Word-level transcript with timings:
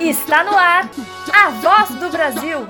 Está 0.00 0.44
no 0.44 0.56
ar 0.56 0.88
a 1.32 1.50
voz 1.50 1.90
do 1.90 2.10
Brasil. 2.10 2.66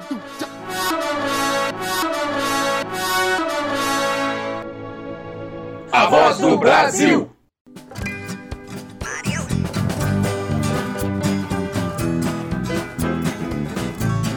A 5.93 6.07
voz 6.07 6.39
do 6.39 6.57
Brasil. 6.59 7.31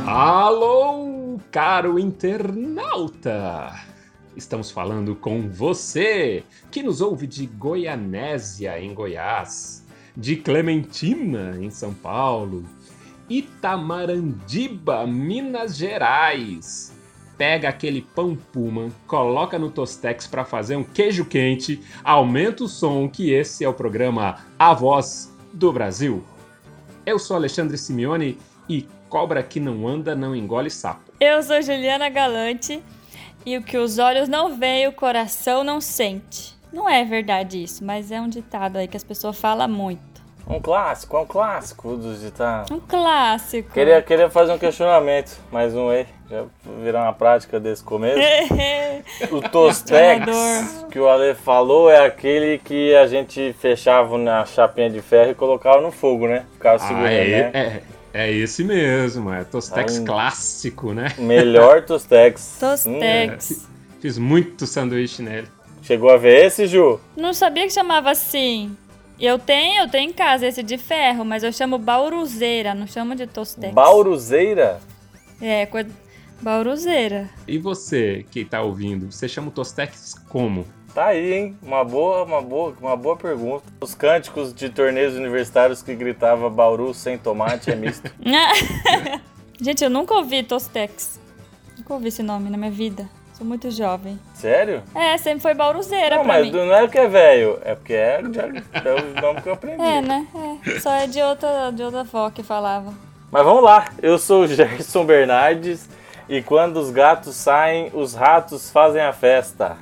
Alô, 0.06 1.40
caro 1.52 2.00
internauta! 2.00 3.93
Estamos 4.36 4.72
falando 4.72 5.16
com 5.16 5.48
você 5.48 6.44
que 6.72 6.82
nos 6.82 7.02
ouve 7.02 7.28
de 7.28 7.46
Goianésia, 7.46 8.80
em 8.80 8.92
Goiás, 8.92 9.86
de 10.18 10.36
Clementina, 10.36 11.56
em 11.60 11.70
São 11.70 11.94
Paulo, 11.94 12.66
Itamarandiba, 13.30 15.06
Minas 15.06 15.78
Gerais. 15.78 16.92
Pega 17.38 17.70
aquele 17.70 18.02
pão 18.02 18.36
puma, 18.36 18.90
coloca 19.06 19.60
no 19.60 19.70
Tostex 19.70 20.26
para 20.26 20.46
fazer 20.46 20.76
um 20.76 20.84
queijo 20.84 21.26
quente, 21.26 21.82
aumenta 22.04 22.64
o 22.64 22.68
som 22.68 23.08
que 23.08 23.32
esse 23.32 23.64
é 23.64 23.70
o 23.70 23.74
programa 23.74 24.38
A 24.58 24.74
Voz 24.74 25.32
do 25.52 25.72
Brasil. 25.72 26.24
Eu 27.06 27.20
sou 27.20 27.36
Alexandre 27.36 27.78
Simeone 27.78 28.38
e 28.68 28.88
cobra 29.10 29.44
que 29.44 29.60
não 29.60 29.88
anda 29.88 30.16
não 30.16 30.36
engole 30.36 30.72
sapo. 30.72 31.12
Eu 31.20 31.44
sou 31.44 31.62
Juliana 31.62 32.10
Galante 32.10 32.82
e 33.46 33.58
o 33.58 33.64
que 33.64 33.78
os 33.78 33.98
olhos 33.98 34.28
não 34.30 34.56
veem, 34.56 34.88
o 34.88 34.94
coração 34.94 35.64
não 35.64 35.82
sente. 35.82 36.54
Não 36.72 36.90
é 36.90 37.04
verdade 37.04 37.62
isso, 37.62 37.84
mas 37.84 38.12
é 38.12 38.20
um 38.20 38.28
ditado 38.28 38.78
aí 38.78 38.88
que 38.88 38.98
as 38.98 39.04
pessoas 39.04 39.38
falam 39.40 39.68
muito. 39.68 40.14
Um 40.48 40.60
clássico, 40.60 41.16
é 41.16 41.20
um 41.22 41.26
clássico 41.26 41.96
dos 41.96 42.20
ditados. 42.20 42.70
Um 42.70 42.80
clássico. 42.80 43.72
Queria, 43.72 44.02
queria 44.02 44.30
fazer 44.30 44.52
um 44.52 44.58
questionamento, 44.58 45.40
mais 45.50 45.74
um 45.74 45.90
aí, 45.90 46.06
já 46.30 46.44
virar 46.82 47.04
uma 47.04 47.14
prática 47.14 47.60
desse 47.62 47.82
começo. 47.82 48.20
o 49.32 49.42
Tostex 49.42 50.86
que 50.92 51.00
o 51.00 51.08
Ale 51.08 51.34
falou 51.34 51.90
é 51.90 52.06
aquele 52.06 52.58
que 52.58 52.94
a 52.94 53.08
gente 53.08 53.56
fechava 53.60 54.18
na 54.18 54.44
chapinha 54.46 54.90
de 54.90 55.02
ferro 55.02 55.32
e 55.32 55.36
colocava 55.36 55.80
no 55.80 55.92
fogo, 55.92 56.28
né? 56.28 56.46
Ficava 56.54 56.76
ah, 56.76 56.80
segurando, 56.80 57.08
é, 57.08 57.26
né? 57.26 57.52
É, 57.54 57.82
é 58.14 58.32
esse 58.32 58.64
mesmo, 58.64 59.34
é 59.34 59.44
Tostex 59.44 59.98
um 59.98 60.06
clássico, 60.06 60.94
né? 60.94 61.14
Melhor 61.18 61.82
Tostex. 61.86 62.58
Tostex. 62.60 63.52
Hum, 63.52 63.68
fiz 64.00 64.18
muito 64.18 64.68
sanduíche 64.68 65.22
nele. 65.24 65.48
Chegou 65.82 66.10
a 66.12 66.18
ver 66.18 66.46
esse, 66.46 66.68
Ju? 66.68 67.00
Não 67.18 67.34
sabia 67.34 67.64
que 67.64 67.74
chamava 67.74 68.12
assim. 68.12 68.78
Eu 69.20 69.38
tenho, 69.38 69.84
eu 69.84 69.90
tenho 69.90 70.10
em 70.10 70.14
casa 70.14 70.48
esse 70.48 70.64
de 70.64 70.78
ferro, 70.78 71.26
mas 71.26 71.44
eu 71.44 71.52
chamo 71.52 71.78
bauruzeira, 71.78 72.74
não 72.74 72.88
chamo 72.88 73.16
de 73.16 73.28
tostex. 73.28 73.74
Bauruzeira? 73.74 74.80
É, 75.42 75.66
coisa... 75.66 75.90
bauruzeira. 76.42 77.30
E 77.48 77.58
você 77.58 78.26
que 78.32 78.46
tá 78.46 78.62
ouvindo, 78.62 79.12
você 79.12 79.28
chama 79.28 79.50
o 79.50 79.52
tostex 79.52 80.16
como? 80.30 80.66
Tá 80.94 81.08
aí, 81.08 81.34
hein? 81.34 81.58
Uma 81.64 81.84
boa, 81.84 82.24
uma 82.24 82.42
boa, 82.42 82.76
uma 82.80 82.96
boa 82.96 83.18
pergunta. 83.18 83.64
Os 83.82 83.96
cânticos 83.96 84.54
de 84.54 84.70
torneios 84.70 85.16
universitários 85.16 85.82
que 85.82 85.96
gritava 85.96 86.50
Bauru 86.52 86.94
sem 86.94 87.18
tomate 87.18 87.72
é 87.72 87.76
misto. 87.76 88.12
Gente, 89.60 89.84
eu 89.84 89.90
nunca 89.90 90.14
ouvi 90.14 90.44
Tostex. 90.44 91.20
Nunca 91.78 91.94
ouvi 91.96 92.10
esse 92.10 92.22
nome 92.22 92.50
na 92.50 92.58
minha 92.58 92.70
vida. 92.70 93.10
Sou 93.34 93.46
muito 93.46 93.72
jovem. 93.72 94.20
Sério? 94.36 94.84
É, 94.94 95.18
sempre 95.18 95.42
foi 95.42 95.56
bauruzeira 95.56 96.18
não, 96.18 96.24
pra 96.24 96.34
mas 96.34 96.46
mim. 96.46 96.52
não 96.52 96.76
é 96.76 96.88
que 96.88 97.00
é 97.00 97.08
velho, 97.08 97.60
é 97.64 97.74
porque 97.74 97.94
é, 97.94 98.22
é 98.22 98.94
o 98.94 99.22
nome 99.22 99.42
que 99.42 99.50
eu 99.50 99.54
aprendi. 99.54 99.82
É, 99.82 100.02
né? 100.02 100.28
É. 100.68 100.80
Só 100.80 100.92
é 100.92 101.08
de 101.08 101.20
outra, 101.20 101.72
de 101.72 101.82
outra 101.82 102.02
avó 102.02 102.30
que 102.30 102.44
falava. 102.44 102.94
Mas 103.32 103.44
vamos 103.44 103.64
lá, 103.64 103.90
eu 104.00 104.20
sou 104.20 104.44
o 104.44 104.48
Gerson 104.48 105.04
Bernardes 105.04 105.90
e 106.30 106.44
quando 106.44 106.78
os 106.78 106.92
gatos 106.92 107.36
saem, 107.36 107.90
os 107.94 108.14
ratos 108.14 108.70
fazem 108.70 109.02
a 109.02 109.12
festa. 109.12 109.78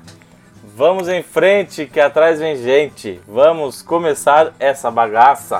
Vamos 0.64 1.08
em 1.08 1.24
frente, 1.24 1.88
que 1.88 2.00
atrás 2.00 2.40
vem 2.40 2.56
gente. 2.56 3.20
Vamos 3.28 3.82
começar 3.82 4.54
essa 4.60 4.92
bagaça. 4.92 5.60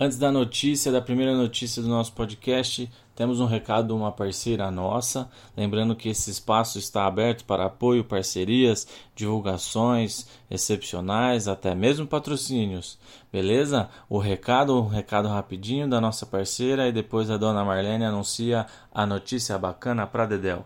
Antes 0.00 0.16
da 0.16 0.32
notícia, 0.32 0.90
da 0.90 1.02
primeira 1.02 1.34
notícia 1.34 1.82
do 1.82 1.88
nosso 1.88 2.12
podcast, 2.12 2.90
temos 3.18 3.40
um 3.40 3.46
recado 3.46 3.88
de 3.88 3.92
uma 3.94 4.12
parceira 4.12 4.70
nossa. 4.70 5.28
Lembrando 5.56 5.96
que 5.96 6.08
esse 6.08 6.30
espaço 6.30 6.78
está 6.78 7.04
aberto 7.04 7.44
para 7.44 7.66
apoio, 7.66 8.04
parcerias, 8.04 8.86
divulgações 9.12 10.28
excepcionais, 10.48 11.48
até 11.48 11.74
mesmo 11.74 12.06
patrocínios. 12.06 12.96
Beleza? 13.32 13.88
O 14.08 14.18
recado, 14.18 14.80
um 14.80 14.86
recado 14.86 15.26
rapidinho 15.26 15.90
da 15.90 16.00
nossa 16.00 16.24
parceira 16.24 16.86
e 16.86 16.92
depois 16.92 17.28
a 17.28 17.36
dona 17.36 17.64
Marlene 17.64 18.04
anuncia 18.04 18.66
a 18.94 19.04
notícia 19.04 19.58
bacana 19.58 20.06
para 20.06 20.24
Dedel. 20.24 20.64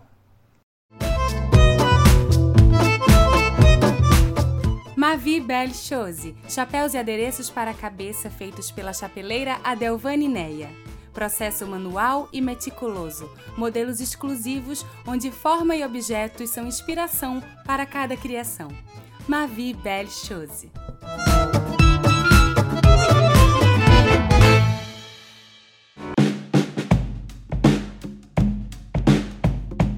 Mavi 4.94 5.41
Belle 5.41 5.72
Chose, 5.72 6.36
chapéus 6.46 6.92
e 6.92 6.98
adereços 6.98 7.48
para 7.48 7.70
a 7.70 7.74
cabeça 7.74 8.28
feitos 8.28 8.70
pela 8.70 8.92
chapeleira 8.92 9.58
Adelvane 9.64 10.28
Neia. 10.28 10.68
Processo 11.12 11.66
manual 11.66 12.28
e 12.32 12.40
meticuloso, 12.40 13.30
modelos 13.56 14.00
exclusivos 14.00 14.84
onde 15.06 15.30
forma 15.30 15.76
e 15.76 15.84
objetos 15.84 16.50
são 16.50 16.66
inspiração 16.66 17.42
para 17.66 17.84
cada 17.84 18.16
criação. 18.16 18.68
Mavi 19.28 19.74
Belle 19.74 20.10
Chose. 20.10 20.70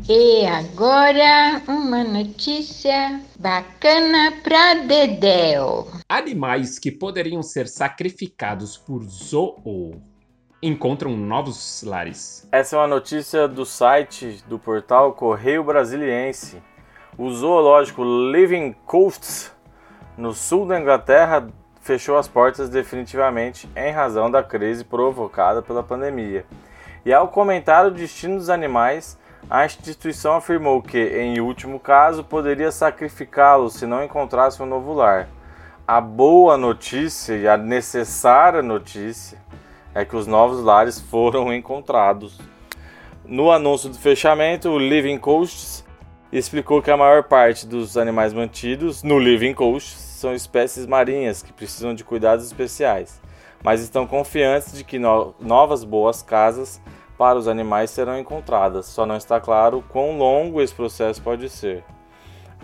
E 0.06 0.44
agora 0.44 1.62
uma 1.66 2.04
notícia 2.04 3.22
bacana 3.38 4.32
para 4.42 4.74
Dedéu. 4.74 5.88
Animais 6.06 6.78
que 6.78 6.92
poderiam 6.92 7.42
ser 7.42 7.66
sacrificados 7.66 8.76
por 8.76 9.02
zoo 9.04 9.56
encontram 10.66 11.14
novos 11.14 11.82
lares. 11.82 12.48
Essa 12.50 12.76
é 12.76 12.78
uma 12.78 12.86
notícia 12.86 13.46
do 13.46 13.66
site 13.66 14.42
do 14.48 14.58
portal 14.58 15.12
Correio 15.12 15.62
Brasiliense. 15.62 16.62
O 17.18 17.30
zoológico 17.30 18.02
Living 18.02 18.74
Coasts, 18.86 19.52
no 20.16 20.32
sul 20.32 20.66
da 20.66 20.80
Inglaterra, 20.80 21.46
fechou 21.82 22.16
as 22.16 22.26
portas 22.26 22.70
definitivamente 22.70 23.68
em 23.76 23.92
razão 23.92 24.30
da 24.30 24.42
crise 24.42 24.84
provocada 24.84 25.60
pela 25.60 25.82
pandemia. 25.82 26.46
E 27.04 27.12
ao 27.12 27.28
comentar 27.28 27.86
o 27.86 27.90
destino 27.90 28.36
dos 28.36 28.48
animais, 28.48 29.18
a 29.50 29.66
instituição 29.66 30.36
afirmou 30.36 30.80
que, 30.80 30.98
em 30.98 31.40
último 31.40 31.78
caso, 31.78 32.24
poderia 32.24 32.72
sacrificá-los 32.72 33.74
se 33.74 33.84
não 33.84 34.02
encontrasse 34.02 34.62
um 34.62 34.66
novo 34.66 34.94
lar. 34.94 35.28
A 35.86 36.00
boa 36.00 36.56
notícia 36.56 37.34
e 37.34 37.46
a 37.46 37.58
necessária 37.58 38.62
notícia 38.62 39.38
é 39.94 40.04
que 40.04 40.16
os 40.16 40.26
novos 40.26 40.62
lares 40.62 41.00
foram 41.10 41.52
encontrados. 41.54 42.38
No 43.24 43.50
anúncio 43.50 43.88
do 43.88 43.96
fechamento, 43.96 44.68
o 44.68 44.78
Living 44.78 45.18
Coasts 45.18 45.84
explicou 46.30 46.82
que 46.82 46.90
a 46.90 46.96
maior 46.96 47.22
parte 47.22 47.66
dos 47.66 47.96
animais 47.96 48.32
mantidos 48.32 49.02
no 49.02 49.18
Living 49.18 49.54
Coasts 49.54 49.94
são 49.94 50.34
espécies 50.34 50.84
marinhas 50.84 51.42
que 51.42 51.52
precisam 51.52 51.94
de 51.94 52.02
cuidados 52.02 52.44
especiais, 52.44 53.20
mas 53.62 53.80
estão 53.80 54.06
confiantes 54.06 54.72
de 54.76 54.82
que 54.82 54.98
no 54.98 55.34
novas 55.40 55.84
boas 55.84 56.22
casas 56.22 56.80
para 57.16 57.38
os 57.38 57.46
animais 57.46 57.90
serão 57.90 58.18
encontradas, 58.18 58.86
só 58.86 59.06
não 59.06 59.16
está 59.16 59.40
claro 59.40 59.84
quão 59.88 60.18
longo 60.18 60.60
esse 60.60 60.74
processo 60.74 61.22
pode 61.22 61.48
ser. 61.48 61.84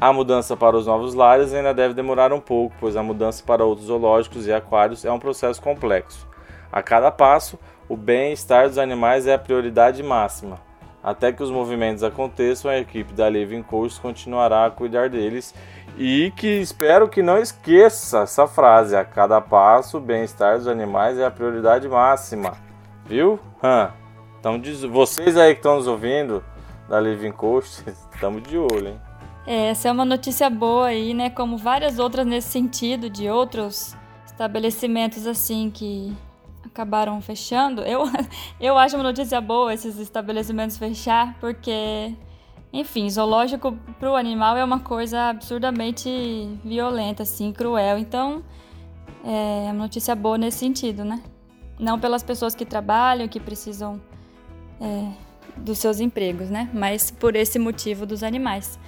A 0.00 0.12
mudança 0.12 0.56
para 0.56 0.76
os 0.76 0.86
novos 0.86 1.14
lares 1.14 1.52
ainda 1.52 1.74
deve 1.74 1.94
demorar 1.94 2.32
um 2.32 2.40
pouco, 2.40 2.74
pois 2.80 2.96
a 2.96 3.02
mudança 3.02 3.44
para 3.46 3.64
outros 3.64 3.88
zoológicos 3.88 4.46
e 4.46 4.52
aquários 4.52 5.04
é 5.04 5.12
um 5.12 5.18
processo 5.18 5.60
complexo. 5.60 6.26
A 6.72 6.82
cada 6.82 7.10
passo, 7.10 7.58
o 7.88 7.96
bem-estar 7.96 8.68
dos 8.68 8.78
animais 8.78 9.26
é 9.26 9.34
a 9.34 9.38
prioridade 9.38 10.02
máxima. 10.02 10.60
Até 11.02 11.32
que 11.32 11.42
os 11.42 11.50
movimentos 11.50 12.02
aconteçam, 12.02 12.70
a 12.70 12.78
equipe 12.78 13.12
da 13.14 13.28
Living 13.28 13.62
Coast 13.62 14.00
continuará 14.00 14.66
a 14.66 14.70
cuidar 14.70 15.08
deles 15.08 15.54
e 15.96 16.30
que 16.36 16.46
espero 16.46 17.08
que 17.08 17.22
não 17.22 17.38
esqueça 17.38 18.20
essa 18.20 18.46
frase: 18.46 18.94
a 18.94 19.04
cada 19.04 19.40
passo, 19.40 19.96
o 19.96 20.00
bem-estar 20.00 20.58
dos 20.58 20.68
animais 20.68 21.18
é 21.18 21.24
a 21.24 21.30
prioridade 21.30 21.88
máxima. 21.88 22.52
Viu? 23.06 23.40
Hã? 23.62 23.92
Então, 24.38 24.60
vocês 24.90 25.36
aí 25.36 25.54
que 25.54 25.60
estão 25.60 25.76
nos 25.76 25.86
ouvindo 25.86 26.44
da 26.88 27.00
Living 27.00 27.32
Coast, 27.32 27.82
estamos 28.14 28.42
de 28.42 28.58
olho, 28.58 28.88
hein? 28.88 29.00
É, 29.46 29.68
essa 29.68 29.88
é 29.88 29.92
uma 29.92 30.04
notícia 30.04 30.48
boa 30.50 30.86
aí, 30.86 31.14
né? 31.14 31.30
Como 31.30 31.56
várias 31.56 31.98
outras 31.98 32.26
nesse 32.26 32.48
sentido, 32.48 33.08
de 33.08 33.28
outros 33.28 33.96
estabelecimentos 34.26 35.26
assim 35.26 35.70
que 35.70 36.14
acabaram 36.70 37.20
fechando. 37.20 37.82
Eu, 37.82 38.04
eu 38.60 38.78
acho 38.78 38.96
uma 38.96 39.02
notícia 39.02 39.40
boa 39.40 39.74
esses 39.74 39.98
estabelecimentos 39.98 40.76
fechar, 40.76 41.36
porque 41.38 42.14
Enfim, 42.72 43.10
zoológico 43.10 43.76
para 43.98 44.10
o 44.10 44.14
animal 44.14 44.56
é 44.56 44.64
uma 44.64 44.78
coisa 44.78 45.30
absurdamente 45.30 46.08
violenta, 46.64 47.24
assim, 47.24 47.52
cruel. 47.52 47.98
Então, 47.98 48.44
é 49.24 49.64
uma 49.64 49.82
notícia 49.82 50.14
boa 50.14 50.38
nesse 50.38 50.58
sentido, 50.58 51.04
né? 51.04 51.20
Não 51.78 51.98
pelas 51.98 52.22
pessoas 52.22 52.54
que 52.54 52.64
trabalham, 52.64 53.26
que 53.26 53.40
precisam 53.40 54.00
é, 54.80 55.08
dos 55.56 55.78
seus 55.78 55.98
empregos, 55.98 56.48
né? 56.48 56.70
Mas 56.72 57.10
por 57.10 57.34
esse 57.34 57.58
motivo 57.58 58.06
dos 58.06 58.22
animais. 58.22 58.78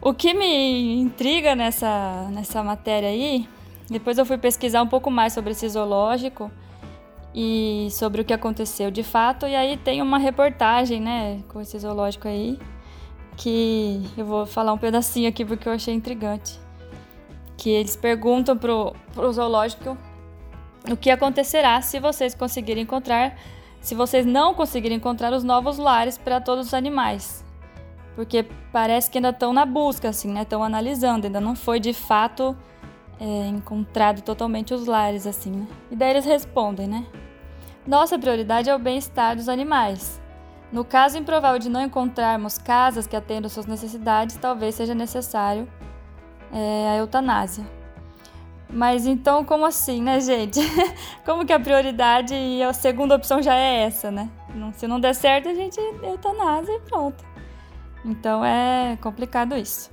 O 0.00 0.14
que 0.14 0.32
me 0.32 1.00
intriga 1.00 1.54
nessa, 1.54 2.28
nessa 2.32 2.62
matéria 2.64 3.10
aí, 3.10 3.46
depois 3.90 4.16
eu 4.16 4.24
fui 4.24 4.38
pesquisar 4.38 4.82
um 4.82 4.88
pouco 4.88 5.10
mais 5.10 5.34
sobre 5.34 5.52
esse 5.52 5.68
zoológico 5.68 6.50
e 7.34 7.88
sobre 7.90 8.20
o 8.20 8.24
que 8.24 8.32
aconteceu 8.32 8.90
de 8.90 9.02
fato, 9.02 9.46
e 9.46 9.56
aí 9.56 9.76
tem 9.76 10.02
uma 10.02 10.18
reportagem, 10.18 11.00
né, 11.00 11.42
com 11.48 11.60
esse 11.60 11.78
zoológico 11.78 12.28
aí, 12.28 12.58
que 13.36 14.02
eu 14.16 14.24
vou 14.26 14.46
falar 14.46 14.72
um 14.72 14.78
pedacinho 14.78 15.28
aqui 15.28 15.44
porque 15.44 15.68
eu 15.68 15.72
achei 15.72 15.94
intrigante. 15.94 16.60
Que 17.56 17.70
eles 17.70 17.96
perguntam 17.96 18.56
pro, 18.56 18.94
pro 19.14 19.32
zoológico 19.32 19.96
o 20.90 20.96
que 20.96 21.10
acontecerá 21.10 21.80
se 21.80 22.00
vocês 22.00 22.34
conseguirem 22.34 22.82
encontrar, 22.82 23.38
se 23.80 23.94
vocês 23.94 24.26
não 24.26 24.52
conseguirem 24.52 24.96
encontrar 24.96 25.32
os 25.32 25.44
novos 25.44 25.78
lares 25.78 26.18
para 26.18 26.40
todos 26.40 26.66
os 26.68 26.74
animais. 26.74 27.44
Porque 28.14 28.44
parece 28.70 29.10
que 29.10 29.18
ainda 29.18 29.30
estão 29.30 29.52
na 29.52 29.64
busca, 29.64 30.08
assim, 30.08 30.30
né? 30.30 30.42
Estão 30.42 30.62
analisando, 30.62 31.26
ainda 31.26 31.40
não 31.40 31.54
foi 31.54 31.80
de 31.80 31.94
fato 31.94 32.54
é, 33.18 33.46
encontrado 33.46 34.20
totalmente 34.22 34.74
os 34.74 34.86
lares, 34.86 35.26
assim, 35.26 35.50
né? 35.50 35.66
E 35.90 35.96
daí 35.96 36.10
eles 36.10 36.26
respondem, 36.26 36.86
né? 36.86 37.06
Nossa 37.86 38.18
prioridade 38.18 38.70
é 38.70 38.74
o 38.74 38.78
bem-estar 38.78 39.34
dos 39.34 39.48
animais. 39.48 40.20
No 40.70 40.84
caso 40.84 41.18
improvável 41.18 41.58
de 41.58 41.68
não 41.68 41.82
encontrarmos 41.82 42.56
casas 42.56 43.06
que 43.06 43.16
atendam 43.16 43.48
suas 43.48 43.66
necessidades, 43.66 44.36
talvez 44.36 44.74
seja 44.74 44.94
necessário 44.94 45.68
é, 46.52 46.90
a 46.90 46.96
eutanásia. 46.96 47.64
Mas 48.70 49.04
então, 49.04 49.44
como 49.44 49.66
assim, 49.66 50.00
né, 50.00 50.20
gente? 50.20 50.60
como 51.26 51.44
que 51.44 51.52
a 51.52 51.60
prioridade 51.60 52.34
e 52.34 52.62
a 52.62 52.72
segunda 52.72 53.16
opção 53.16 53.42
já 53.42 53.54
é 53.54 53.82
essa, 53.82 54.10
né? 54.10 54.30
se 54.74 54.86
não 54.86 55.00
der 55.00 55.14
certo, 55.14 55.48
a 55.48 55.54
gente 55.54 55.78
eutanásia 56.02 56.72
e 56.72 56.80
pronto. 56.80 57.24
Então 58.04 58.44
é 58.44 58.96
complicado 59.00 59.56
isso. 59.56 59.90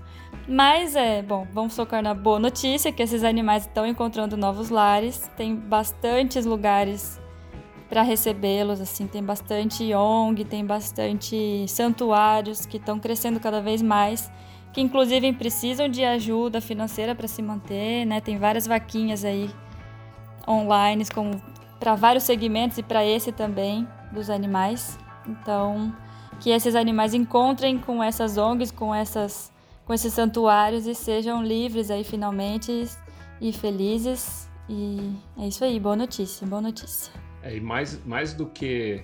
Mas 0.47 0.95
é, 0.95 1.21
bom, 1.21 1.45
vamos 1.51 1.75
focar 1.75 2.01
na 2.01 2.13
boa 2.13 2.39
notícia 2.39 2.91
que 2.91 3.03
esses 3.03 3.23
animais 3.23 3.65
estão 3.65 3.85
encontrando 3.85 4.37
novos 4.37 4.69
lares. 4.69 5.29
Tem 5.35 5.55
bastantes 5.55 6.45
lugares 6.45 7.19
para 7.89 8.03
recebê-los, 8.03 8.79
assim, 8.79 9.07
tem 9.07 9.23
bastante 9.23 9.93
ONG, 9.93 10.45
tem 10.45 10.63
bastante 10.63 11.65
santuários 11.67 12.65
que 12.65 12.77
estão 12.77 12.99
crescendo 12.99 13.39
cada 13.39 13.59
vez 13.59 13.81
mais, 13.81 14.31
que 14.71 14.79
inclusive 14.79 15.33
precisam 15.33 15.89
de 15.89 16.05
ajuda 16.05 16.61
financeira 16.61 17.15
para 17.15 17.27
se 17.27 17.41
manter, 17.41 18.05
né? 18.05 18.21
Tem 18.21 18.37
várias 18.37 18.67
vaquinhas 18.67 19.25
aí 19.25 19.49
online 20.47 21.03
como 21.13 21.41
para 21.79 21.95
vários 21.95 22.25
segmentos 22.25 22.77
e 22.77 22.83
para 22.83 23.03
esse 23.03 23.31
também 23.31 23.87
dos 24.11 24.29
animais. 24.29 24.99
Então, 25.27 25.91
que 26.39 26.51
esses 26.51 26.75
animais 26.75 27.15
encontrem 27.15 27.79
com 27.79 28.03
essas 28.03 28.37
ONGs, 28.37 28.71
com 28.71 28.93
essas 28.93 29.51
com 29.85 29.93
esses 29.95 30.13
santuários 30.13 30.85
e 30.85 30.93
sejam 30.93 31.43
livres 31.43 31.89
aí 31.89 32.03
finalmente 32.03 32.87
e 33.41 33.51
felizes. 33.51 34.47
E 34.69 35.15
é 35.35 35.47
isso 35.47 35.65
aí, 35.65 35.79
boa 35.79 35.95
notícia, 35.95 36.45
boa 36.45 36.61
notícia. 36.61 37.28
É, 37.43 37.55
e 37.55 37.61
mais, 37.61 38.03
mais 38.05 38.33
do 38.33 38.45
que 38.45 39.03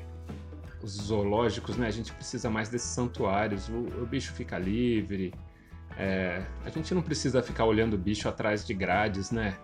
os 0.82 0.92
zoológicos, 0.92 1.78
né? 1.78 1.88
A 1.88 1.92
gente 1.92 2.12
precisa 2.14 2.50
mais 2.50 2.70
desses 2.70 2.90
santuários. 2.90 3.70
O, 3.70 4.04
o 4.04 4.06
bicho 4.06 4.34
fica 4.34 4.58
livre. 4.58 5.34
É, 5.98 6.44
a 6.64 6.70
gente 6.70 6.94
não 6.94 7.02
precisa 7.02 7.42
ficar 7.42 7.66
olhando 7.66 7.94
o 7.94 7.98
bicho 7.98 8.28
atrás 8.28 8.66
de 8.66 8.74
grades, 8.74 9.32
né? 9.32 9.58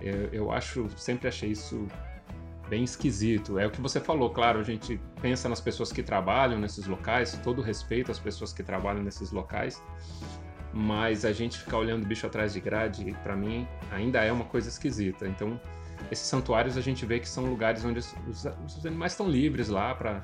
Eu, 0.00 0.28
eu 0.32 0.52
acho, 0.52 0.88
sempre 0.96 1.28
achei 1.28 1.50
isso 1.50 1.86
bem 2.68 2.84
esquisito. 2.84 3.58
É 3.58 3.66
o 3.66 3.70
que 3.70 3.80
você 3.80 4.00
falou, 4.00 4.30
claro, 4.30 4.60
a 4.60 4.62
gente 4.62 5.00
pensa 5.20 5.48
nas 5.48 5.60
pessoas 5.60 5.92
que 5.92 6.02
trabalham 6.02 6.58
nesses 6.58 6.86
locais, 6.86 7.38
todo 7.42 7.60
respeito 7.60 8.10
às 8.10 8.18
pessoas 8.18 8.52
que 8.52 8.62
trabalham 8.62 9.02
nesses 9.02 9.32
locais, 9.32 9.82
mas 10.72 11.24
a 11.24 11.32
gente 11.32 11.58
ficar 11.58 11.78
olhando 11.78 12.04
o 12.04 12.06
bicho 12.06 12.26
atrás 12.26 12.52
de 12.52 12.60
grade, 12.60 13.16
para 13.24 13.34
mim, 13.34 13.66
ainda 13.90 14.22
é 14.22 14.30
uma 14.30 14.44
coisa 14.44 14.68
esquisita. 14.68 15.26
Então, 15.26 15.60
esses 16.10 16.26
santuários 16.26 16.76
a 16.76 16.80
gente 16.80 17.04
vê 17.06 17.18
que 17.18 17.28
são 17.28 17.44
lugares 17.44 17.84
onde 17.84 17.98
os, 17.98 18.14
os 18.66 18.86
animais 18.86 19.12
estão 19.12 19.28
livres 19.28 19.68
lá 19.68 19.94
para 19.94 20.22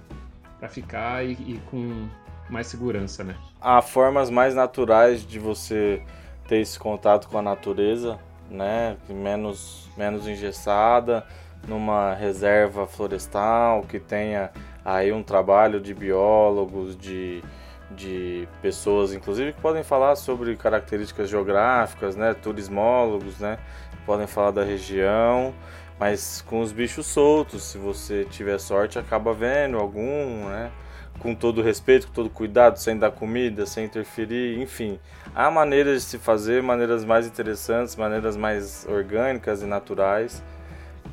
ficar 0.69 1.25
e, 1.25 1.33
e, 1.33 1.61
com 1.71 2.09
mais 2.49 2.67
segurança, 2.67 3.25
né? 3.25 3.37
Há 3.61 3.83
formas 3.83 4.31
mais 4.31 4.55
naturais 4.55 5.27
de 5.27 5.39
você 5.39 6.03
ter 6.49 6.59
esse 6.59 6.79
contato 6.79 7.29
com 7.29 7.39
a 7.39 7.43
natureza, 7.43 8.19
né? 8.51 8.97
Menos, 9.09 9.89
menos 9.97 10.27
engessada, 10.27 11.27
numa 11.67 12.15
reserva 12.15 12.87
florestal 12.87 13.83
que 13.83 13.99
tenha 13.99 14.51
aí 14.85 15.13
um 15.13 15.23
trabalho 15.23 15.81
de 15.81 15.93
biólogos, 15.93 16.97
de, 16.97 17.43
de 17.91 18.49
pessoas, 18.63 19.13
inclusive, 19.13 19.53
que 19.53 19.61
podem 19.61 19.83
falar 19.83 20.15
sobre 20.15 20.57
características 20.57 21.29
geográficas, 21.29 22.15
né? 22.15 22.35
Turismólogos, 22.35 23.41
né? 23.41 23.59
Podem 24.07 24.27
falar 24.27 24.53
da 24.53 24.65
região, 24.65 25.53
mas 25.99 26.43
com 26.47 26.61
os 26.61 26.73
bichos 26.73 27.07
soltos, 27.07 27.65
se 27.65 27.77
você 27.77 28.25
tiver 28.25 28.59
sorte, 28.59 28.99
acaba 28.99 29.35
vendo 29.35 29.77
algum, 29.77 30.49
né? 30.49 30.71
Com 31.19 31.35
todo 31.35 31.63
respeito, 31.63 32.07
com 32.07 32.13
todo 32.13 32.31
cuidado, 32.31 32.79
sem 32.79 32.97
dar 32.97 33.11
comida, 33.11 33.67
sem 33.67 33.87
interferir, 33.87 34.61
enfim. 34.61 35.01
Há 35.35 35.51
maneiras 35.51 36.03
de 36.03 36.09
se 36.09 36.19
fazer, 36.19 36.63
maneiras 36.63 37.05
mais 37.05 37.27
interessantes, 37.27 37.97
maneiras 37.97 38.37
mais 38.37 38.87
orgânicas 38.87 39.63
e 39.63 39.67
naturais, 39.67 40.43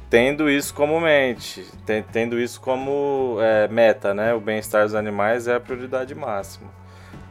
tendo 0.09 0.49
isso 0.49 0.73
como 0.73 0.99
mente, 0.99 1.65
tendo 2.11 2.37
isso 2.39 2.59
como 2.59 3.37
é, 3.39 3.67
meta, 3.69 4.13
né? 4.13 4.33
O 4.33 4.41
bem-estar 4.41 4.83
dos 4.83 4.93
animais 4.93 5.47
é 5.47 5.55
a 5.55 5.59
prioridade 5.59 6.13
máxima, 6.13 6.69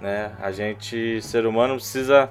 né? 0.00 0.32
A 0.40 0.50
gente, 0.50 1.20
ser 1.20 1.44
humano, 1.44 1.74
precisa 1.74 2.30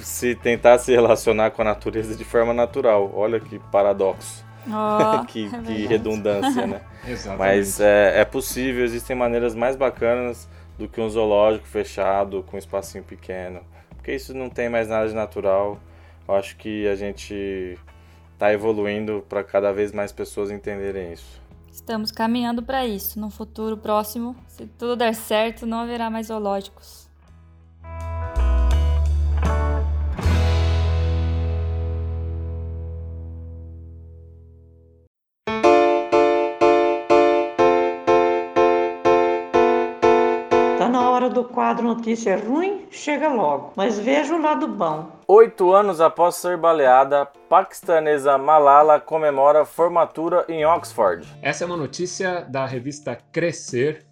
se 0.00 0.34
tentar 0.34 0.78
se 0.78 0.92
relacionar 0.92 1.50
com 1.50 1.62
a 1.62 1.64
natureza 1.64 2.14
de 2.14 2.24
forma 2.24 2.52
natural. 2.52 3.10
Olha 3.14 3.38
que 3.40 3.58
paradoxo. 3.58 4.44
Oh, 4.66 5.24
que, 5.26 5.46
é 5.46 5.62
que 5.62 5.86
redundância, 5.86 6.66
né? 6.66 6.80
Exatamente. 7.06 7.38
Mas 7.38 7.80
é, 7.80 8.20
é, 8.20 8.24
possível, 8.24 8.84
existem 8.84 9.16
maneiras 9.16 9.54
mais 9.54 9.76
bacanas 9.76 10.48
do 10.78 10.88
que 10.88 11.00
um 11.00 11.08
zoológico 11.08 11.66
fechado 11.66 12.42
com 12.44 12.56
um 12.56 12.58
espacinho 12.58 13.04
pequeno. 13.04 13.60
Porque 13.96 14.14
isso 14.14 14.34
não 14.34 14.48
tem 14.48 14.68
mais 14.68 14.88
nada 14.88 15.08
de 15.08 15.14
natural. 15.14 15.78
Eu 16.26 16.34
acho 16.34 16.56
que 16.56 16.86
a 16.88 16.96
gente 16.96 17.78
está 18.32 18.52
evoluindo 18.52 19.24
para 19.28 19.44
cada 19.44 19.72
vez 19.72 19.92
mais 19.92 20.12
pessoas 20.12 20.50
entenderem 20.50 21.12
isso. 21.12 21.40
Estamos 21.70 22.10
caminhando 22.10 22.62
para 22.62 22.86
isso. 22.86 23.18
No 23.18 23.30
futuro 23.30 23.76
próximo, 23.76 24.36
se 24.46 24.66
tudo 24.66 24.96
der 24.96 25.14
certo, 25.14 25.66
não 25.66 25.78
haverá 25.78 26.10
mais 26.10 26.26
zoológicos. 26.26 27.08
Quadro 41.72 41.86
Notícia 41.86 42.36
Ruim 42.36 42.86
chega 42.90 43.32
logo, 43.32 43.72
mas 43.74 43.98
veja 43.98 44.34
o 44.34 44.42
lado 44.42 44.68
bom. 44.68 45.10
Oito 45.26 45.72
anos 45.72 46.02
após 46.02 46.34
ser 46.34 46.58
baleada, 46.58 47.24
paquistanesa 47.48 48.36
Malala 48.36 49.00
comemora 49.00 49.64
formatura 49.64 50.44
em 50.50 50.66
Oxford. 50.66 51.26
Essa 51.40 51.64
é 51.64 51.66
uma 51.66 51.76
notícia 51.76 52.42
da 52.42 52.66
revista 52.66 53.16
Crescer 53.32 54.04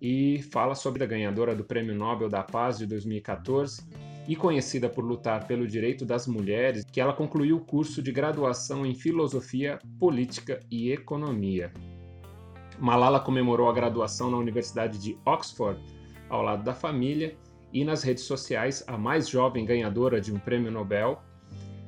e 0.00 0.40
fala 0.52 0.76
sobre 0.76 1.02
a 1.02 1.06
ganhadora 1.06 1.52
do 1.52 1.64
Prêmio 1.64 1.96
Nobel 1.96 2.28
da 2.28 2.44
Paz 2.44 2.78
de 2.78 2.86
2014 2.86 3.84
e 4.28 4.36
conhecida 4.36 4.88
por 4.88 5.04
lutar 5.04 5.48
pelo 5.48 5.66
direito 5.66 6.04
das 6.04 6.28
mulheres, 6.28 6.84
que 6.84 7.00
ela 7.00 7.12
concluiu 7.12 7.56
o 7.56 7.64
curso 7.64 8.00
de 8.00 8.12
graduação 8.12 8.86
em 8.86 8.94
Filosofia, 8.94 9.80
Política 9.98 10.60
e 10.70 10.92
Economia. 10.92 11.72
Malala 12.78 13.18
comemorou 13.18 13.68
a 13.68 13.72
graduação 13.72 14.30
na 14.30 14.36
Universidade 14.36 14.96
de 14.98 15.18
Oxford 15.26 15.80
ao 16.32 16.42
lado 16.42 16.64
da 16.64 16.74
família, 16.74 17.36
e 17.72 17.84
nas 17.84 18.02
redes 18.02 18.24
sociais, 18.24 18.82
a 18.86 18.96
mais 18.96 19.28
jovem 19.28 19.64
ganhadora 19.64 20.20
de 20.20 20.32
um 20.32 20.38
prêmio 20.38 20.70
Nobel 20.70 21.22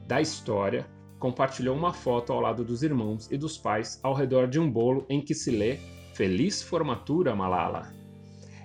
da 0.07 0.21
história 0.21 0.87
compartilhou 1.19 1.75
uma 1.75 1.93
foto 1.93 2.33
ao 2.33 2.41
lado 2.41 2.63
dos 2.63 2.83
irmãos 2.83 3.31
e 3.31 3.39
dos 3.39 3.57
pais 3.57 3.99
ao 4.03 4.13
redor 4.13 4.47
de 4.47 4.61
um 4.61 4.71
bolo 4.71 5.07
em 5.09 5.23
que 5.23 5.35
se 5.35 5.51
lê 5.51 5.79
Feliz 6.13 6.63
Formatura, 6.63 7.35
Malala. 7.35 7.93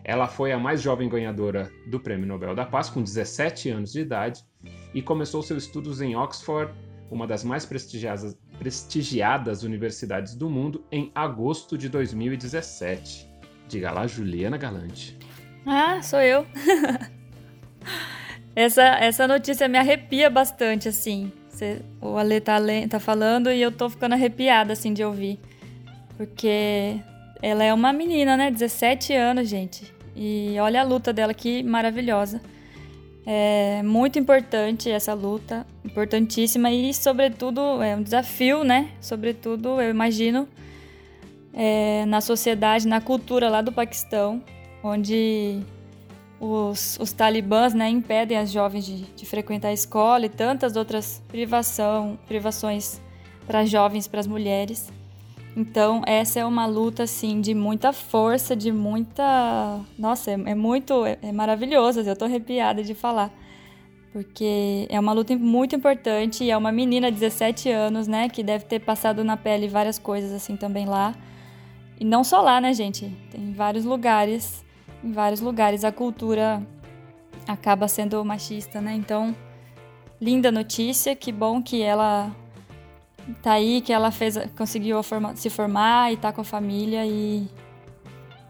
Ela 0.04 0.28
foi 0.28 0.52
a 0.52 0.60
mais 0.60 0.82
jovem 0.82 1.08
ganhadora 1.08 1.72
do 1.88 2.00
Prêmio 2.00 2.28
Nobel 2.28 2.54
da 2.54 2.66
Paz, 2.66 2.90
com 2.90 3.02
17 3.02 3.70
anos 3.70 3.94
de 3.94 4.02
idade, 4.02 4.44
e 4.94 5.02
começou 5.02 5.42
seus 5.42 5.64
estudos 5.64 6.02
em 6.02 6.16
Oxford, 6.16 6.74
uma 7.10 7.26
das 7.26 7.44
mais 7.44 7.66
prestigiadas, 7.66 8.38
prestigiadas 8.58 9.64
universidades 9.64 10.36
do 10.36 10.50
mundo, 10.50 10.84
em 10.92 11.12
agosto 11.16 11.78
de 11.78 11.88
2017. 11.88 13.30
Diga 13.68 13.92
lá, 13.92 14.08
Juliana 14.08 14.58
Galante. 14.58 15.18
Ah, 15.66 16.02
sou 16.02 16.22
eu. 16.22 16.46
essa, 18.56 18.84
essa 18.84 19.28
notícia 19.28 19.68
me 19.68 19.78
arrepia 19.78 20.30
bastante, 20.30 20.90
assim. 20.90 21.32
Cê, 21.50 21.82
o 22.02 22.18
Ale 22.18 22.40
tá, 22.40 22.58
tá 22.90 23.00
falando 23.00 23.52
e 23.52 23.62
eu 23.62 23.72
tô 23.72 23.90
ficando 23.90 24.14
arrepiada, 24.14 24.74
assim, 24.74 24.94
de 24.94 25.04
ouvir. 25.04 25.40
Porque 26.18 27.00
ela 27.42 27.64
é 27.64 27.74
uma 27.74 27.94
menina, 27.94 28.36
né? 28.36 28.52
17 28.52 29.14
anos, 29.14 29.48
gente. 29.48 29.94
E 30.16 30.56
olha 30.60 30.82
a 30.82 30.84
luta 30.84 31.14
dela, 31.14 31.34
que 31.34 31.64
maravilhosa. 31.64 32.42
É 33.26 33.84
muito 33.84 34.18
importante 34.18 34.90
essa 34.90 35.14
luta, 35.14 35.66
importantíssima 35.86 36.72
e, 36.72 36.94
sobretudo, 36.94 37.82
é 37.82 37.96
um 37.96 38.02
desafio, 38.02 38.64
né? 38.64 38.90
Sobretudo, 39.00 39.80
eu 39.80 39.90
imagino, 39.90 40.48
é, 41.54 42.06
na 42.06 42.22
sociedade, 42.22 42.88
na 42.88 43.00
cultura 43.00 43.50
lá 43.50 43.62
do 43.62 43.72
Paquistão, 43.72 44.42
onde 44.84 45.62
os, 46.40 46.98
os 47.00 47.12
talibãs 47.12 47.74
né, 47.74 47.90
impedem 47.90 48.38
as 48.38 48.52
jovens 48.52 48.86
de, 48.86 49.02
de 49.04 49.26
frequentar 49.26 49.70
a 49.70 49.74
escola 49.74 50.26
e 50.26 50.30
tantas 50.30 50.76
outras 50.76 51.22
privação, 51.28 52.18
privações 52.28 53.02
para 53.46 53.66
jovens, 53.66 54.08
para 54.08 54.20
as 54.20 54.28
mulheres. 54.28 54.92
Então, 55.58 56.02
essa 56.06 56.40
é 56.40 56.46
uma 56.46 56.66
luta, 56.66 57.04
assim, 57.04 57.42
de 57.42 57.54
muita 57.54 57.92
força, 57.92 58.56
de 58.56 58.72
muita... 58.72 59.82
Nossa, 59.98 60.32
é, 60.32 60.34
é 60.34 60.56
muito... 60.56 61.06
É, 61.06 61.18
é 61.22 61.32
maravilhoso, 61.32 62.00
eu 62.02 62.16
tô 62.16 62.26
arrepiada 62.26 62.84
de 62.84 62.94
falar. 62.94 63.34
Porque 64.14 64.88
é 64.90 65.00
uma 65.00 65.12
luta 65.12 65.36
muito 65.36 65.76
importante 65.76 66.44
e 66.44 66.52
é 66.52 66.56
uma 66.56 66.72
menina 66.72 67.12
de 67.12 67.20
17 67.20 67.70
anos, 67.70 68.08
né? 68.08 68.30
Que 68.30 68.42
deve 68.42 68.66
ter 68.66 68.80
passado 68.80 69.24
na 69.24 69.36
pele 69.36 69.68
várias 69.68 70.00
coisas, 70.00 70.32
assim, 70.32 70.56
também 70.56 70.86
lá. 70.86 71.14
E 72.00 72.06
não 72.06 72.24
só 72.24 72.42
lá, 72.42 72.62
né, 72.62 72.74
gente? 72.74 73.12
Tem 73.30 73.52
vários 73.52 73.84
lugares 73.84 74.64
em 75.04 75.12
vários 75.12 75.42
lugares 75.42 75.84
a 75.84 75.92
cultura 75.92 76.62
acaba 77.48 77.88
sendo 77.88 78.24
machista, 78.24 78.80
né? 78.82 78.94
Então, 78.94 79.36
linda 80.22 80.52
notícia, 80.52 81.16
que 81.16 81.32
bom 81.32 81.62
que 81.62 81.82
ela 81.82 82.32
tá 83.42 83.54
aí, 83.54 83.82
que 83.82 83.94
ela 83.94 84.12
fez, 84.12 84.38
conseguiu 84.58 85.00
se 85.36 85.50
formar 85.50 86.12
e 86.12 86.18
tá 86.18 86.32
com 86.32 86.42
a 86.42 86.44
família 86.44 87.06
e, 87.06 87.48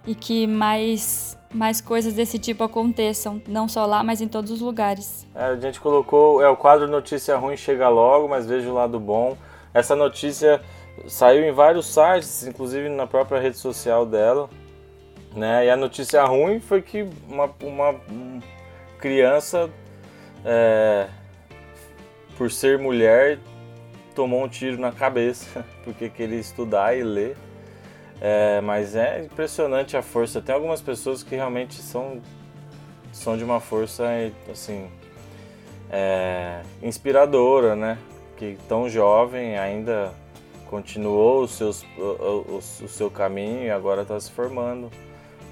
e 0.05 0.15
que 0.15 0.47
mais 0.47 1.37
mais 1.51 1.81
coisas 1.81 2.13
desse 2.13 2.37
tipo 2.37 2.63
aconteçam, 2.63 3.41
não 3.47 3.67
só 3.67 3.85
lá, 3.85 4.03
mas 4.03 4.21
em 4.21 4.27
todos 4.27 4.51
os 4.51 4.61
lugares. 4.61 5.27
É, 5.33 5.45
a 5.45 5.55
gente 5.55 5.79
colocou, 5.79 6.41
é 6.41 6.47
o 6.47 6.55
quadro 6.55 6.87
Notícia 6.87 7.35
Ruim 7.37 7.57
chega 7.57 7.89
logo, 7.89 8.27
mas 8.27 8.45
veja 8.45 8.69
o 8.69 8.73
lado 8.73 8.99
bom. 8.99 9.35
Essa 9.73 9.95
notícia 9.95 10.61
saiu 11.07 11.43
em 11.43 11.51
vários 11.51 11.87
sites, 11.87 12.45
inclusive 12.45 12.87
na 12.89 13.07
própria 13.07 13.39
rede 13.39 13.57
social 13.57 14.05
dela. 14.05 14.49
Né? 15.35 15.67
E 15.67 15.69
a 15.69 15.75
notícia 15.75 16.23
ruim 16.23 16.59
foi 16.59 16.81
que 16.81 17.07
uma, 17.27 17.49
uma 17.61 17.95
criança, 18.97 19.69
é, 20.43 21.07
por 22.37 22.49
ser 22.51 22.79
mulher, 22.79 23.39
tomou 24.15 24.43
um 24.43 24.47
tiro 24.47 24.79
na 24.79 24.91
cabeça 24.91 25.65
porque 25.83 26.09
queria 26.09 26.39
estudar 26.39 26.97
e 26.97 27.03
ler. 27.03 27.37
É, 28.21 28.59
mas 28.61 28.95
é 28.95 29.23
impressionante 29.23 29.95
a 29.95 30.01
força. 30.01 30.41
Tem 30.41 30.53
algumas 30.53 30.81
pessoas 30.81 31.23
que 31.23 31.35
realmente 31.35 31.75
são, 31.75 32.21
são 33.13 33.37
de 33.37 33.43
uma 33.43 33.61
força 33.61 34.05
assim 34.51 34.89
é, 35.89 36.61
inspiradora, 36.83 37.75
né? 37.77 37.97
Que 38.35 38.57
tão 38.67 38.89
jovem 38.89 39.57
ainda 39.57 40.11
continuou 40.69 41.43
os 41.43 41.51
seus, 41.51 41.83
o, 41.97 42.01
o, 42.01 42.57
o 42.57 42.61
seu 42.61 43.09
caminho 43.09 43.63
e 43.63 43.71
agora 43.71 44.01
está 44.01 44.19
se 44.19 44.31
formando 44.31 44.91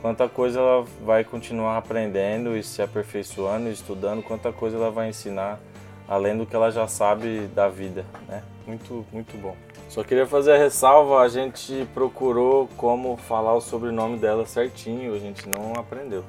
quanta 0.01 0.27
coisa 0.29 0.59
ela 0.59 0.85
vai 1.03 1.23
continuar 1.23 1.77
aprendendo 1.77 2.55
e 2.55 2.63
se 2.63 2.81
aperfeiçoando, 2.81 3.69
estudando, 3.69 4.23
quanta 4.23 4.51
coisa 4.51 4.77
ela 4.77 4.91
vai 4.91 5.09
ensinar 5.09 5.59
além 6.07 6.37
do 6.37 6.45
que 6.45 6.55
ela 6.55 6.71
já 6.71 6.87
sabe 6.87 7.47
da 7.47 7.67
vida, 7.67 8.05
né? 8.27 8.43
Muito, 8.65 9.05
muito 9.11 9.37
bom. 9.37 9.55
Só 9.89 10.03
queria 10.03 10.25
fazer 10.25 10.53
a 10.53 10.57
ressalva, 10.57 11.21
a 11.21 11.29
gente 11.29 11.87
procurou 11.93 12.67
como 12.77 13.15
falar 13.17 13.53
o 13.53 13.61
sobrenome 13.61 14.17
dela 14.17 14.45
certinho, 14.45 15.13
a 15.13 15.19
gente 15.19 15.47
não 15.47 15.73
aprendeu. 15.73 16.23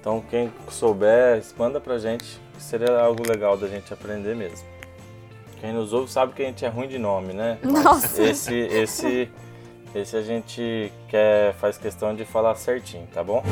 Então 0.00 0.22
quem 0.30 0.50
souber, 0.68 1.42
manda 1.58 1.80
pra 1.80 1.98
gente, 1.98 2.40
que 2.54 2.62
seria 2.62 2.98
algo 3.00 3.22
legal 3.28 3.56
da 3.56 3.68
gente 3.68 3.92
aprender 3.92 4.34
mesmo. 4.34 4.66
Quem 5.60 5.74
nos 5.74 5.92
ouve 5.92 6.10
sabe 6.10 6.32
que 6.32 6.42
a 6.42 6.46
gente 6.46 6.64
é 6.64 6.68
ruim 6.68 6.88
de 6.88 6.98
nome, 6.98 7.34
né? 7.34 7.58
Nossa. 7.62 8.22
esse, 8.22 8.54
esse 8.54 9.30
esse 9.94 10.16
a 10.16 10.22
gente 10.22 10.92
quer, 11.08 11.54
faz 11.54 11.76
questão 11.76 12.14
de 12.14 12.24
falar 12.24 12.54
certinho, 12.54 13.06
tá 13.12 13.24
bom? 13.24 13.42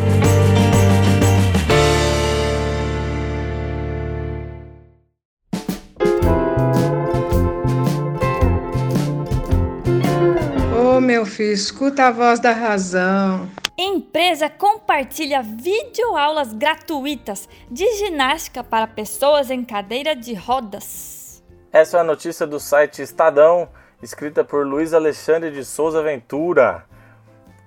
Ô 10.72 10.96
oh, 10.96 11.00
meu 11.00 11.26
filho, 11.26 11.52
escuta 11.52 12.06
a 12.06 12.10
voz 12.12 12.38
da 12.38 12.52
razão. 12.52 13.48
Empresa 13.76 14.48
compartilha 14.48 15.42
videoaulas 15.42 16.52
gratuitas 16.52 17.48
de 17.70 17.84
ginástica 17.96 18.62
para 18.62 18.86
pessoas 18.86 19.50
em 19.50 19.64
cadeira 19.64 20.14
de 20.14 20.34
rodas. 20.34 21.42
Essa 21.72 21.98
é 21.98 22.00
a 22.00 22.04
notícia 22.04 22.46
do 22.46 22.58
site 22.58 23.02
Estadão 23.02 23.68
escrita 24.02 24.44
por 24.44 24.66
Luiz 24.66 24.94
Alexandre 24.94 25.50
de 25.50 25.64
Souza 25.64 26.02
Ventura, 26.02 26.84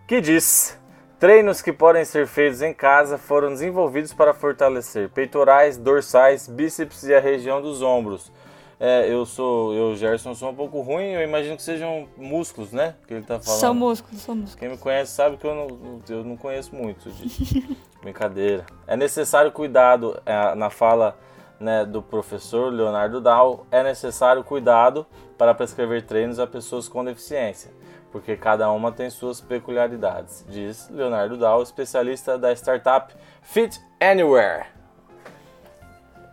que 0.07 0.21
diz: 0.21 0.79
Treinos 1.19 1.61
que 1.61 1.71
podem 1.71 2.05
ser 2.05 2.27
feitos 2.27 2.61
em 2.61 2.73
casa 2.73 3.17
foram 3.17 3.49
desenvolvidos 3.49 4.13
para 4.13 4.33
fortalecer 4.33 5.09
peitorais, 5.09 5.77
dorsais, 5.77 6.47
bíceps 6.47 7.03
e 7.03 7.13
a 7.13 7.19
região 7.19 7.61
dos 7.61 7.81
ombros. 7.81 8.31
É, 8.79 9.07
eu 9.07 9.27
sou, 9.27 9.75
eu, 9.75 9.95
Gerson, 9.95 10.33
sou 10.33 10.49
um 10.49 10.55
pouco 10.55 10.81
ruim, 10.81 11.11
eu 11.11 11.21
imagino 11.21 11.55
que 11.55 11.61
sejam 11.61 12.09
músculos, 12.17 12.71
né? 12.71 12.95
Que 13.07 13.13
ele 13.13 13.23
tá 13.23 13.39
falando. 13.39 13.59
São 13.59 13.75
músculos, 13.75 14.21
são 14.21 14.33
músculos. 14.33 14.59
Quem 14.59 14.69
me 14.69 14.77
conhece 14.79 15.11
sabe 15.11 15.37
que 15.37 15.45
eu 15.45 15.53
não, 15.53 16.01
eu 16.09 16.23
não 16.23 16.35
conheço 16.35 16.75
muito 16.75 17.11
de 17.11 17.77
brincadeira. 18.01 18.65
É 18.87 18.97
necessário 18.97 19.51
cuidado 19.51 20.19
é, 20.25 20.55
na 20.55 20.71
fala 20.71 21.15
né, 21.61 21.85
do 21.85 22.01
professor 22.01 22.73
Leonardo 22.73 23.21
Dal, 23.21 23.65
é 23.71 23.83
necessário 23.83 24.43
cuidado 24.43 25.05
para 25.37 25.53
prescrever 25.53 26.01
treinos 26.01 26.39
a 26.39 26.47
pessoas 26.47 26.89
com 26.89 27.05
deficiência, 27.05 27.71
porque 28.11 28.35
cada 28.35 28.69
uma 28.71 28.91
tem 28.91 29.09
suas 29.09 29.39
peculiaridades, 29.39 30.43
diz 30.49 30.89
Leonardo 30.89 31.37
Dal, 31.37 31.61
especialista 31.61 32.37
da 32.37 32.51
startup 32.51 33.13
Fit 33.41 33.79
Anywhere. 33.99 34.65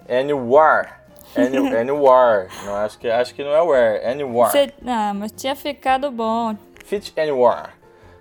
Anywhere. 0.08 0.88
Any, 1.36 1.58
anywhere. 1.76 2.48
Não, 2.64 2.74
acho, 2.76 2.98
que, 2.98 3.08
acho 3.08 3.34
que 3.34 3.44
não 3.44 3.52
é 3.52 3.60
where, 3.60 4.06
anywhere. 4.06 4.50
Cê, 4.50 4.72
não, 4.80 5.14
mas 5.14 5.32
tinha 5.32 5.54
ficado 5.54 6.10
bom. 6.10 6.56
Fit 6.84 7.12
Anywhere, 7.20 7.68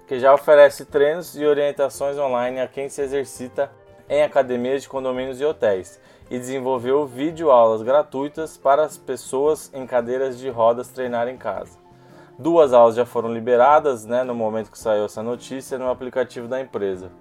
que 0.05 0.19
já 0.19 0.33
oferece 0.33 0.83
treinos 0.83 1.37
e 1.37 1.45
orientações 1.45 2.17
online 2.17 2.59
a 2.59 2.67
quem 2.67 2.89
se 2.89 3.01
exercita 3.01 3.71
em 4.09 4.21
academias 4.21 4.81
de 4.81 4.89
condomínios 4.89 5.39
e 5.41 5.45
hotéis 5.45 5.99
e 6.29 6.37
desenvolveu 6.37 7.05
videoaulas 7.05 7.81
gratuitas 7.81 8.57
para 8.57 8.83
as 8.83 8.97
pessoas 8.97 9.71
em 9.73 9.85
cadeiras 9.85 10.37
de 10.37 10.49
rodas 10.49 10.89
treinar 10.89 11.27
em 11.27 11.37
casa. 11.37 11.77
Duas 12.37 12.73
aulas 12.73 12.95
já 12.95 13.05
foram 13.05 13.33
liberadas 13.33 14.05
né, 14.05 14.23
no 14.23 14.35
momento 14.35 14.71
que 14.71 14.77
saiu 14.77 15.05
essa 15.05 15.23
notícia 15.23 15.77
no 15.77 15.89
aplicativo 15.89 16.47
da 16.47 16.61
empresa. 16.61 17.11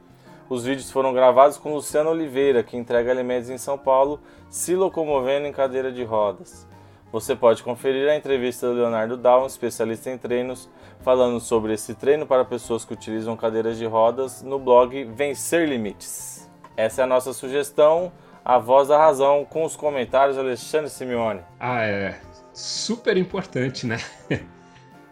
Os 0.49 0.65
vídeos 0.65 0.91
foram 0.91 1.13
gravados 1.13 1.57
com 1.57 1.75
Luciano 1.75 2.11
Oliveira, 2.11 2.63
que 2.63 2.77
entrega 2.77 3.11
alimentos 3.11 3.51
em 3.51 3.59
São 3.59 3.77
Paulo, 3.77 4.21
se 4.49 4.77
locomovendo 4.77 5.47
em 5.47 5.53
cadeira 5.53 5.91
de 5.91 6.05
rodas. 6.05 6.67
Você 7.11 7.35
pode 7.35 7.63
conferir 7.63 8.09
a 8.09 8.15
entrevista 8.15 8.69
do 8.69 8.75
Leonardo 8.75 9.17
Down, 9.17 9.47
especialista 9.47 10.11
em 10.11 10.19
treinos, 10.19 10.69
falando 11.01 11.41
sobre 11.41 11.73
esse 11.73 11.95
treino 11.95 12.27
para 12.27 12.45
pessoas 12.45 12.85
que 12.85 12.93
utilizam 12.93 13.37
cadeiras 13.37 13.79
de 13.79 13.87
rodas 13.87 14.43
no 14.43 14.59
blog 14.59 15.05
Vencer 15.05 15.69
Limites. 15.69 16.46
Essa 16.77 17.03
é 17.03 17.05
a 17.05 17.07
nossa 17.07 17.33
sugestão 17.33 18.13
a 18.47 18.59
voz 18.59 18.87
da 18.87 18.97
razão 18.97 19.45
com 19.45 19.65
os 19.65 19.75
comentários 19.75 20.39
Alexandre 20.39 20.89
Simeone. 20.89 21.41
Ah, 21.59 21.83
é 21.83 22.21
super 22.53 23.17
importante, 23.17 23.87
né? 23.87 23.99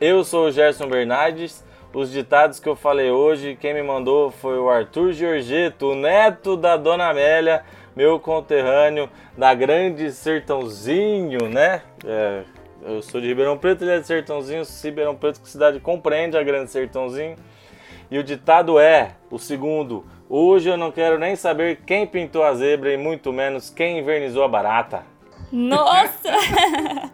Eu 0.00 0.24
sou 0.24 0.46
o 0.46 0.50
Gerson 0.50 0.88
Bernardes. 0.88 1.64
Os 1.92 2.10
ditados 2.10 2.58
que 2.58 2.68
eu 2.68 2.74
falei 2.74 3.12
hoje, 3.12 3.56
quem 3.60 3.72
me 3.72 3.82
mandou 3.82 4.32
foi 4.32 4.58
o 4.58 4.68
Arthur 4.68 5.12
Giorgetto, 5.12 5.92
o 5.92 5.94
neto 5.94 6.56
da 6.56 6.76
Dona 6.76 7.08
Amélia, 7.08 7.62
meu 7.94 8.18
conterrâneo 8.18 9.08
da 9.38 9.54
Grande 9.54 10.10
Sertãozinho, 10.10 11.48
né? 11.48 11.82
É, 12.04 12.42
eu 12.82 13.00
sou 13.00 13.20
de 13.20 13.28
Ribeirão 13.28 13.56
Preto, 13.56 13.84
ele 13.84 13.92
é 13.92 14.00
de 14.00 14.06
Sertãozinho, 14.08 14.64
Ribeirão 14.82 15.14
Preto, 15.14 15.40
que 15.40 15.48
cidade 15.48 15.78
compreende 15.78 16.36
a 16.36 16.42
Grande 16.42 16.72
Sertãozinho. 16.72 17.36
E 18.10 18.18
o 18.18 18.24
ditado 18.24 18.80
é, 18.80 19.12
o 19.30 19.38
segundo, 19.38 20.04
hoje 20.28 20.68
eu 20.68 20.76
não 20.76 20.90
quero 20.90 21.16
nem 21.16 21.36
saber 21.36 21.82
quem 21.86 22.04
pintou 22.04 22.42
a 22.42 22.52
zebra 22.54 22.92
e 22.92 22.96
muito 22.96 23.32
menos 23.32 23.70
quem 23.70 24.00
invernizou 24.00 24.42
a 24.42 24.48
barata. 24.48 25.04
Nossa! 25.52 26.32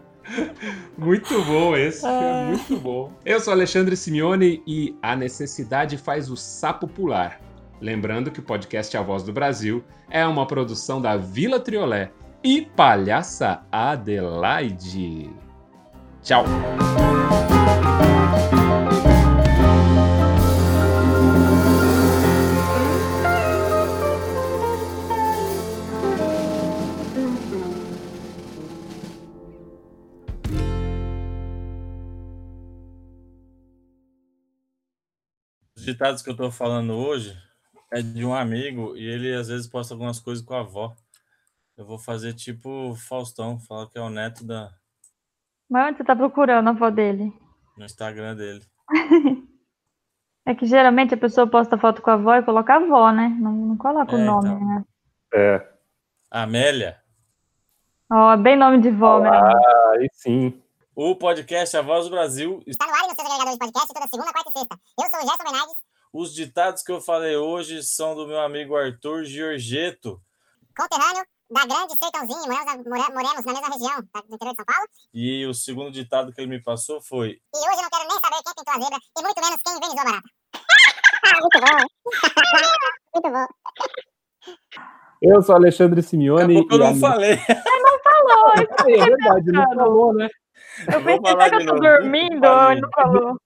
muito 0.97 1.43
bom 1.45 1.77
esse, 1.77 2.05
ah. 2.07 2.47
muito 2.49 2.77
bom. 2.77 3.13
Eu 3.25 3.41
sou 3.41 3.53
Alexandre 3.53 3.97
Simeone 3.97 4.63
e 4.67 4.97
a 5.03 5.17
necessidade 5.17 5.97
faz 5.97 6.31
o 6.31 6.37
sapo 6.37 6.87
pular. 6.87 7.41
Lembrando 7.81 8.31
que 8.31 8.41
o 8.41 8.43
podcast 8.43 8.95
A 8.97 9.03
Voz 9.03 9.23
do 9.23 9.33
Brasil 9.33 9.83
é 10.11 10.27
uma 10.27 10.47
produção 10.47 11.01
da 11.01 11.17
Vila 11.17 11.59
Triolé 11.59 12.11
e 12.45 12.63
Palhaça 12.63 13.63
Adelaide. 13.73 15.31
Tchau! 16.23 16.45
Os 35.81 35.87
ditados 35.87 36.21
que 36.21 36.29
eu 36.29 36.37
tô 36.37 36.51
falando 36.51 36.93
hoje 36.93 37.35
é 37.91 38.03
de 38.03 38.23
um 38.23 38.35
amigo 38.35 38.95
e 38.99 39.03
ele 39.03 39.35
às 39.35 39.49
vezes 39.49 39.67
posta 39.67 39.95
algumas 39.95 40.21
coisas 40.21 40.45
com 40.45 40.53
a 40.53 40.61
avó. 40.61 40.95
Eu 41.75 41.87
vou 41.87 41.99
fazer 41.99 42.35
tipo 42.35 42.95
Faustão, 42.97 43.59
falar 43.59 43.89
que 43.89 43.97
é 43.97 44.01
o 44.03 44.11
neto 44.11 44.45
da. 44.45 44.71
Mas 45.71 45.89
onde 45.89 45.97
você 45.97 46.05
tá 46.05 46.15
procurando 46.15 46.69
a 46.69 46.73
avó 46.73 46.91
dele? 46.91 47.33
No 47.79 47.87
Instagram 47.87 48.37
dele. 48.37 48.61
é 50.45 50.55
que 50.55 50.67
geralmente 50.67 51.15
a 51.15 51.17
pessoa 51.17 51.47
posta 51.47 51.79
foto 51.79 52.03
com 52.03 52.11
a 52.11 52.13
avó 52.13 52.35
e 52.35 52.43
coloca 52.43 52.75
a 52.75 52.77
avó, 52.77 53.11
né? 53.11 53.35
Não, 53.41 53.51
não 53.51 53.77
coloca 53.79 54.15
é, 54.15 54.17
o 54.17 54.23
nome, 54.23 54.51
então. 54.51 54.67
né? 54.67 54.85
É. 55.33 55.69
Amélia. 56.31 57.01
Ó, 58.13 58.35
oh, 58.35 58.37
bem 58.37 58.55
nome 58.55 58.83
de 58.83 58.91
vó, 58.91 59.19
né? 59.19 59.31
Ah, 59.31 59.93
aí 59.95 60.11
sim. 60.13 60.60
O 61.03 61.17
podcast 61.17 61.75
A 61.79 61.81
Voz 61.81 62.05
do 62.05 62.11
Brasil 62.11 62.63
está 62.67 62.87
no 62.87 62.93
ar 62.93 63.05
e 63.05 63.07
nos 63.07 63.15
seus 63.17 63.27
agregadores 63.27 63.55
de 63.55 63.59
podcast 63.59 63.89
toda 63.89 64.07
segunda, 64.07 64.33
quarta 64.35 64.51
e 64.51 64.53
sexta. 64.53 64.77
Eu 65.01 65.09
sou 65.09 65.19
o 65.19 65.23
Gerson 65.23 65.45
Bernardes. 65.45 65.77
Os 66.13 66.35
ditados 66.35 66.83
que 66.83 66.93
eu 66.93 67.01
falei 67.01 67.37
hoje 67.39 67.83
são 67.83 68.15
do 68.15 68.27
meu 68.27 68.39
amigo 68.39 68.77
Arthur 68.77 69.25
Giorgetto. 69.25 70.21
Conterrâneo 70.77 71.25
da 71.51 71.65
Grande 71.65 71.97
Sertãozinho, 71.97 72.47
moramos, 72.47 72.85
moramos 72.85 73.45
na 73.47 73.53
mesma 73.55 73.69
região 73.73 74.07
tá, 74.13 74.21
do 74.21 74.35
interior 74.35 74.53
de 74.53 74.57
São 74.57 74.65
Paulo. 74.67 74.89
E 75.15 75.47
o 75.47 75.55
segundo 75.55 75.91
ditado 75.91 76.35
que 76.35 76.41
ele 76.43 76.51
me 76.51 76.63
passou 76.63 77.01
foi: 77.01 77.31
E 77.31 77.57
hoje 77.57 77.79
eu 77.79 77.83
não 77.83 77.89
quero 77.89 78.07
nem 78.07 78.21
saber 78.21 78.43
quem 78.45 78.55
pintou 78.55 78.75
a 78.75 78.81
zebra 78.85 78.99
e 79.17 79.23
muito 79.23 79.41
menos 79.41 79.63
quem 79.65 79.73
invernizou 79.73 80.01
a 80.01 80.05
barata. 80.05 80.29
muito 81.41 81.61
bom. 81.65 81.79
muito 83.15 83.31
bom. 83.33 83.47
Eu 85.23 85.41
sou 85.41 85.55
Alexandre 85.55 86.03
Simeone. 86.03 86.57
eu 86.71 86.79
não 86.79 86.95
falei. 86.97 87.39
Eu 87.49 87.83
não 87.83 87.99
falou. 88.03 88.53
É 88.55 89.05
verdade, 89.07 89.51
não 89.51 89.65
falou, 89.75 90.13
né? 90.13 90.29
Eu 90.87 91.03
pensei 91.05 91.51
que 91.51 91.55
eu 91.55 91.67
tô 91.67 91.75
dormindo, 91.81 92.47
ele 92.71 92.81
não 92.81 92.91
falou. 92.95 93.41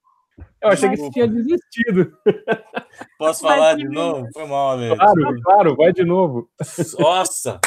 Eu 0.63 0.71
achei 0.71 0.89
que 0.91 0.97
você 0.97 1.11
tinha 1.11 1.29
desistido. 1.29 2.17
Posso 3.19 3.43
falar 3.43 3.77
de 3.77 3.89
novo? 3.89 4.27
Foi 4.33 4.47
mal, 4.47 4.71
Alex. 4.71 4.97
Claro, 4.97 5.43
claro, 5.43 5.77
vai 5.77 5.93
de 5.93 6.05
novo. 6.05 6.49
Nossa! 6.99 7.61